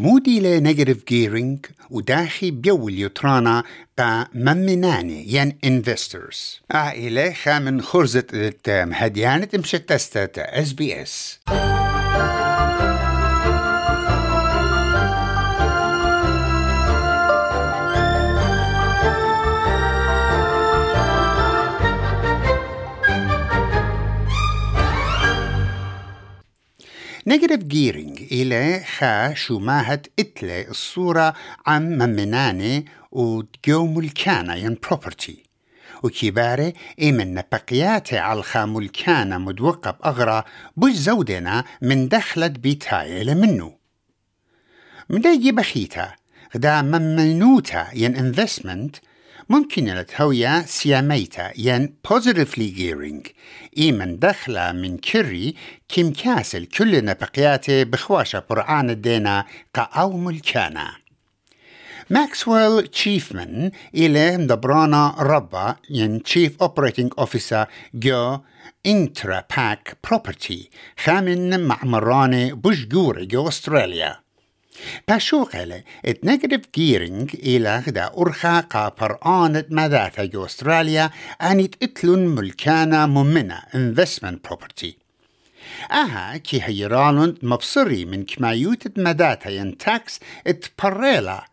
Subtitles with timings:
[0.00, 3.62] مودي لنيجاتيف جيرينج وداخي بيول يطرانا
[3.98, 9.92] قا ممناني ين انفسترز عائلة خامن خرزة التام هديانة مشت
[10.38, 11.40] اس بي اس
[27.30, 31.34] نيجاتيف جيرينج إلى خا شو ماهت إتلي الصورة
[31.66, 35.42] عن ممناني وتجو ملكانا ين بروبرتي
[36.02, 40.44] وكباري إيمن بقياتي على الخا ملكانا مدوقب أغرى
[40.76, 43.78] بوش زودنا من دخلت بيتاي لمنو
[45.10, 46.14] مدايجي بخيتا
[46.54, 48.96] غدا ممنوتا ين انفستمنت
[49.50, 53.30] ممكن التهوية سياميتا ين positively gearing.
[53.78, 55.54] إيمن دخلة من كري
[55.88, 60.92] كم كاسل كلنا بقياته بخواشة برعان الدينا قاو ملكانا
[62.10, 68.38] ماكسويل تشيفمان إلى مدبرانا ربا ين تشيف اوبريتنج اوفيسر جو
[68.86, 70.70] انترا باك بروبرتي
[71.04, 74.29] خامن معمراني بشجوري جو أستراليا.
[75.06, 83.06] Persókele, et negative gearing ilag da urha ka par'anet madatha ju Australia anit itlun mulkana
[83.06, 84.96] mummina investment property.
[85.92, 91.44] أها كي هيرانون مبصري من كمايوت مداتا ينتاكس اتبريلا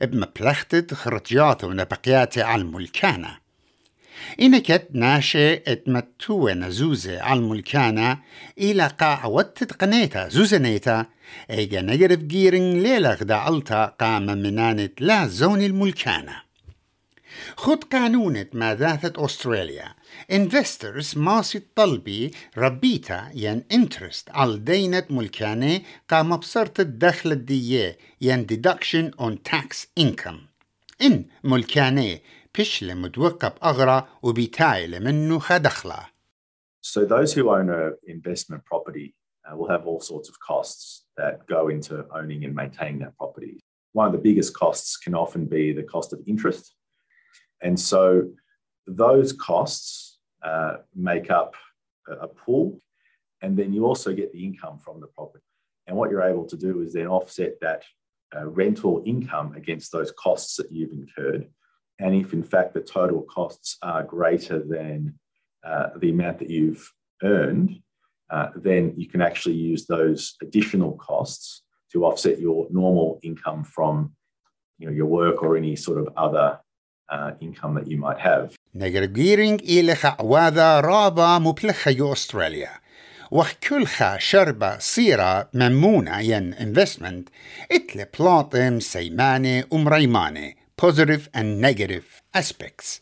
[0.00, 3.45] بمبلختة خرجياته ونبقياته على الملكانة
[4.40, 8.18] إنكت ناشي اتمتوه نزوزة على الملكانة
[8.58, 11.06] إلى قاع وتت قنيتا زوزنيتا
[11.50, 16.46] إيجا نجرف جيرن ليلة غدا ألتا قام منانت لا زون الملكانة.
[17.56, 19.94] خد قانونة ماذاثة أستراليا.
[20.32, 29.20] انفسترز ماسي طلبي ربيتا ين انترست على دينة ملكانة قام بصرت الدخل الدية ين deduction
[29.20, 30.40] on tax income.
[31.02, 32.18] إن ملكانة
[36.80, 41.46] So those who own an investment property uh, will have all sorts of costs that
[41.46, 43.62] go into owning and maintaining that property.
[43.92, 46.74] One of the biggest costs can often be the cost of interest.
[47.60, 48.30] And so
[48.86, 51.56] those costs uh, make up
[52.08, 52.80] a pool.
[53.42, 55.44] And then you also get the income from the property.
[55.86, 57.82] And what you're able to do is then offset that
[58.34, 61.50] uh, rental income against those costs that you've incurred
[61.99, 65.19] And if in fact the total costs are greater than
[65.63, 66.91] uh, the amount that you've
[67.23, 67.79] earned,
[68.29, 74.13] uh, then you can actually use those additional costs to offset your normal income from
[74.79, 76.59] you know, your work or any sort of other
[77.09, 78.55] uh, income that you might have.
[78.75, 82.69] نجرجيرينج إلخ عواذا رابا مبلخة يو أستراليا
[83.31, 87.29] وكلخا شربة صيرة ممونة ين investment
[87.71, 93.01] اتل بلاطم سيمانة ومريمانة positive and negative aspects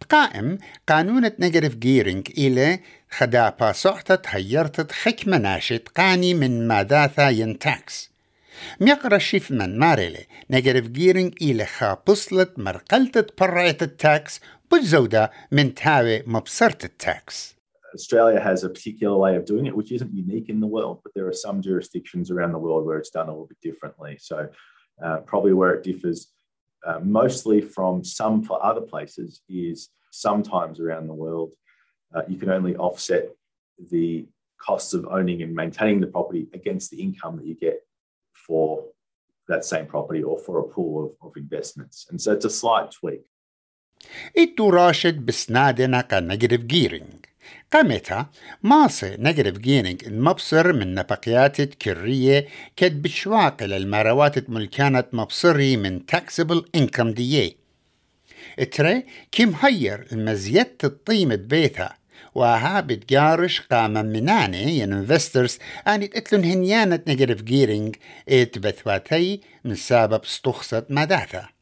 [0.00, 0.58] بقائم
[0.88, 2.80] قانون نيجاتيف جيرينج إلى
[3.10, 8.10] خدا باسوحتة هيرتت حكمة ناشط قاني من ماداثا ينتاكس
[8.80, 14.40] ميقرا شيف من ماريلي نيجاتيف جيرينج إلى خابصلت مرقلتت برعية التاكس
[14.72, 17.52] بالزودة من تاوي مبصرة التاكس
[17.94, 21.12] Australia has a particular way of doing it, which isn't unique in the world, but
[21.14, 24.16] there are some jurisdictions around the world where it's done a little bit differently.
[24.18, 24.48] So,
[25.04, 26.18] uh, probably where it differs
[26.86, 31.52] uh, mostly from some for other places is sometimes around the world,
[32.14, 33.30] uh, you can only offset
[33.90, 34.26] the
[34.58, 37.80] costs of owning and maintaining the property against the income that you get
[38.46, 38.84] for
[39.48, 42.06] that same property or for a pool of, of investments.
[42.10, 43.22] And so it's a slight tweak.
[44.36, 47.25] إتو راشد بسنادنا كنجرف جيرينج
[47.73, 48.29] قامتها
[48.63, 57.13] ماسة نجرف جيرينج المبصر من نفقيات كرية كد بشواق للمروات ملكانة مبصري من taxable income
[57.13, 57.51] ديه
[58.59, 61.97] اتري كم هير المزيت الطيمة بيتها
[62.35, 65.57] وها بتجارش قام مناني ين انفسترز
[65.87, 67.95] اني تقتلن هنيانة نجرف جيرينج
[68.29, 71.56] ات بثواتي من سبب استخصت مداثة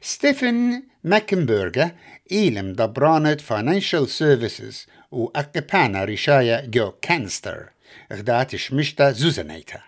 [0.00, 1.90] ستيفن ماكنبرغا
[2.32, 7.70] إيلم دبرانة فاينانشال سيرفيسز وأقبانا رشاية جو كانستر
[8.12, 9.80] غدات شمشتا زوزنيتا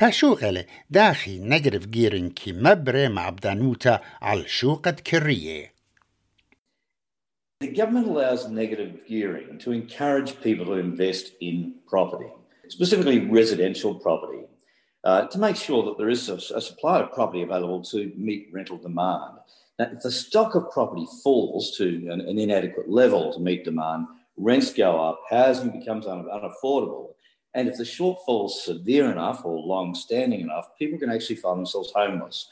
[0.00, 5.74] باشوغلة داخي نجرف جيرن كي مبرة مع بدانوتا على شوقة كرية
[7.60, 11.56] The government allows negative gearing to encourage people to invest in
[11.86, 12.30] property,
[12.68, 14.42] specifically residential property,
[15.04, 18.48] uh, to make sure that there is a, a, supply of property available to meet
[18.52, 19.38] rental demand.
[19.78, 24.06] Now, if the stock of property falls to an, an inadequate level to meet demand,
[24.36, 27.14] rents go up, housing becomes un- unaffordable,
[27.56, 31.58] And if the shortfall is severe enough or long standing enough, people can actually find
[31.58, 32.48] themselves homeless.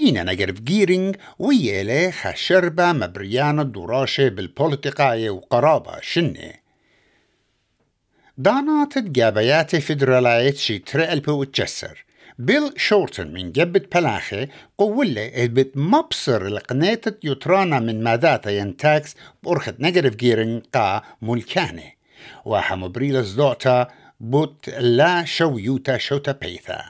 [0.00, 6.00] إينا نجرف جيرينج ويالي خشربة مبريانة دراشة بالبوليتيقاية وقرابة
[8.43, 12.05] دانات جابيات فدرالايت شي ترقل بو تجسر
[12.39, 14.47] بيل شورتن من جبت بلاخي
[14.77, 21.97] قول بيت مبصر القناتة يترانا من مادات ينتاكس بورخت نجرف جيرن قا ملكاني
[22.45, 23.87] وحمو بريلز دوتا
[24.19, 26.81] بوت لا شويوتا شوتا بيثا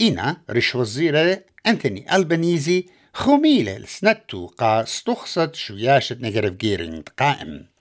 [0.00, 7.73] إنا ريش وزيرة أنتوني ألبانيزي خميلة لسنتو قا استخصت شوياشة نجرف جيرن قائم.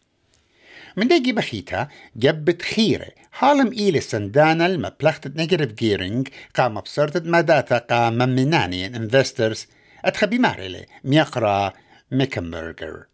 [0.98, 3.08] من ديجي بخيتا جبت خيرة.
[3.34, 9.68] حالم إيلي سندانا المبلغت نجرف جيرينج قا مبصرت مداتا قا ممناني انفسترز
[10.06, 11.74] أتخبي مارلي ميقرأ
[12.12, 13.06] ميكنبرجر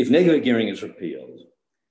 [0.00, 1.40] If negative gearing is repealed,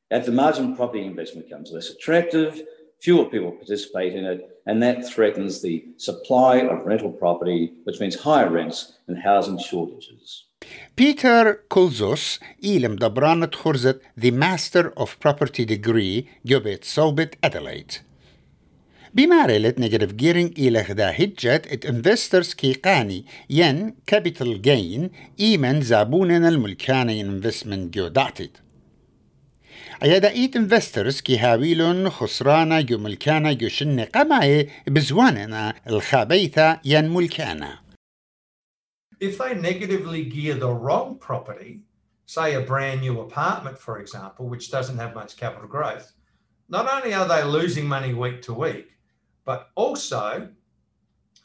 [0.09, 2.53] at the margin property investment becomes less attractive,
[2.99, 8.15] fewer people participate in it, and that threatens the supply of rental property, which means
[8.21, 10.45] higher rents and housing shortages.
[10.95, 17.99] Peter Koulizos, Elam Dabranat Hurzet, the Master of Property degree, Jobit Sobit, Adelaide.
[19.13, 25.09] بما رلت نيجاتيف جيرنج إلى غدا هجت ات انفسترز كيقاني ين كابيتال جين
[25.39, 28.51] ايمن زابونن الملكاني انفستمنت جو دعتت
[30.02, 37.82] عيادا ايت انفسترز كي هاويلون خسرانا جو ملكانا جو شن قماي بزواننا الخابيثة ين ملكانا
[39.22, 41.82] if they negatively gear the wrong property,
[42.26, 46.12] say a brand new apartment, for example, which doesn't have much capital growth,
[46.68, 48.88] not only are they losing money week to week,
[49.44, 50.48] but also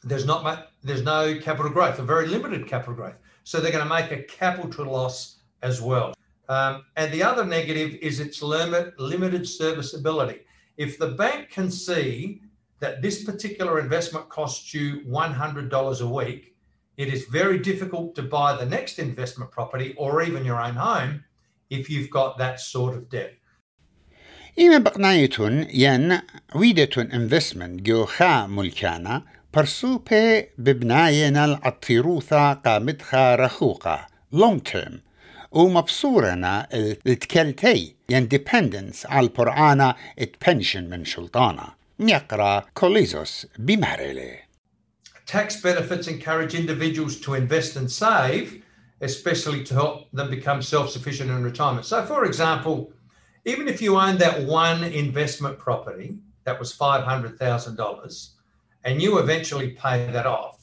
[0.02, 3.18] there's not much, there's no capital growth, a very limited capital growth.
[3.44, 6.14] So they're going to make a capital loss as well.
[6.48, 10.40] Um, and the other negative is its limit, limited serviceability.
[10.76, 12.40] If the bank can see
[12.80, 16.54] that this particular investment costs you $100 a week,
[16.96, 21.24] it is very difficult to buy the next investment property or even your own home
[21.70, 23.34] if you've got that sort of debt.
[24.58, 26.20] إما بقنايتون ين
[26.54, 29.22] ويدتون انفستمنت جو خا ملكانا
[29.54, 35.00] برسوبة ببناينا العطيروثة قامتخا رخوقة long term
[35.52, 41.64] ومبصورنا التكلتي ين dependence على البرعانة اتبنشن من شلطانة
[41.98, 44.48] ميقرا كوليزوس بمهرلي
[45.28, 48.62] tax benefits encourage individuals to invest and save,
[49.02, 51.84] especially to help them become self sufficient in retirement.
[51.84, 52.90] So, for example,
[53.44, 58.28] even if you owned that one investment property that was $500,000
[58.84, 60.61] and you eventually pay that off,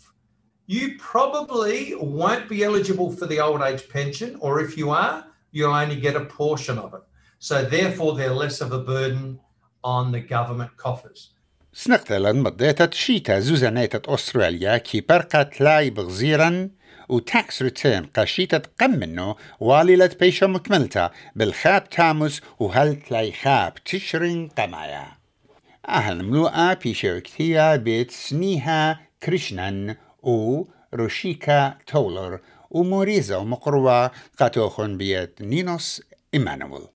[0.76, 1.78] you probably
[2.20, 5.18] won't be eligible for the old age pension, or if you are,
[5.54, 7.04] you'll only get a portion of it.
[7.48, 9.40] So, therefore, they're less of a burden
[9.82, 11.30] on the government coffers.
[11.72, 16.70] سنقتلا مضيتة تشيتا زوزانيتة أستراليا كي برقت لاي بغزيرا
[17.08, 25.06] وتاكس ريتيرن قشيتة قمنو واليلة بيشو مكملتا بالخاب تاموس وهل تلاي خاب تشرين قمايا
[25.88, 32.39] أهل ملوءة بيشيركتيا بيت سنيها كريشنان و روشيكا تولر
[32.71, 36.01] وموريزا ومقروة قاتوخن بيت نينوس
[36.33, 36.87] إيمانويل